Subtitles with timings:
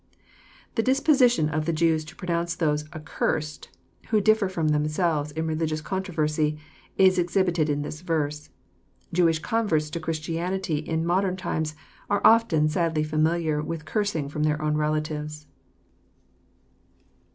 [0.73, 3.69] The disposition of the Jews to pronounce those'' accursed"
[4.09, 6.57] who dilTer from themselves in religious controversy
[6.97, 8.49] is exhib ited in this verse.
[9.13, 11.75] Jewish converts to Christianity in modern times
[12.09, 15.45] are often sadly familiar with cursing from their own relatives.